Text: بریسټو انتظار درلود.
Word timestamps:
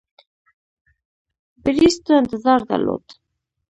بریسټو 1.63 2.11
انتظار 2.21 2.59
درلود. 2.69 3.05